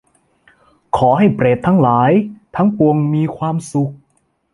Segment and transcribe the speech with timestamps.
[0.97, 2.11] ขอให้เปรตทั้งหลาย
[2.55, 3.91] ทั้งปวงมีความสุข